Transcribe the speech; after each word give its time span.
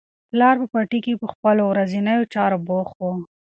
پلار 0.29 0.55
په 0.61 0.67
پټي 0.73 0.99
کې 1.05 1.13
په 1.21 1.27
خپلو 1.33 1.63
ورځنیو 1.71 2.29
چارو 2.33 2.57
بوخت 2.67 2.95
و. 2.99 3.03